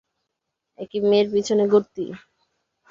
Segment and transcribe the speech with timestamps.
[0.79, 2.05] একই মেয়ের পিছনে ঘুরতি?